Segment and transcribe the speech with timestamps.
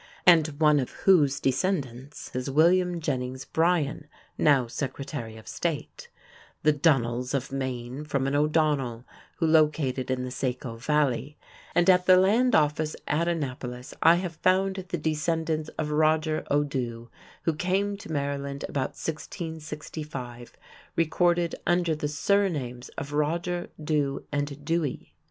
[0.25, 6.09] and one of whose descendants is William Jennings Bryan, now Secretary of State;
[6.63, 11.37] the Dunnels of Maine, from an O'Donnell who located in the Saco Valley;
[11.75, 17.11] and at the Land Office at Annapolis I have found the descendants of Roger O'Dewe,
[17.43, 20.53] who came to Maryland about 1665,
[20.95, 25.13] recorded under the surnames of "Roger", "Dew", and "Dewey".